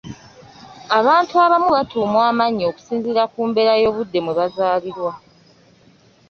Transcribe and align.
Abantu 0.99 1.33
abamu 1.45 1.69
batuumwa 1.77 2.21
amannya 2.31 2.65
okusinziira 2.71 3.23
ku 3.31 3.39
mbeera 3.49 3.73
y’obudde 3.83 4.19
mwe 4.23 4.33
bazaalirwa. 4.39 5.11